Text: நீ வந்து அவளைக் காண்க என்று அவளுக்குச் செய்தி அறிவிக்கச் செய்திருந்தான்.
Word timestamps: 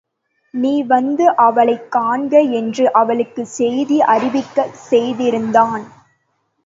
நீ 0.53 0.83
வந்து 0.83 1.25
அவளைக் 1.35 1.91
காண்க 1.91 2.33
என்று 2.51 2.93
அவளுக்குச் 2.93 3.53
செய்தி 3.57 3.99
அறிவிக்கச் 4.07 4.75
செய்திருந்தான். 4.89 5.83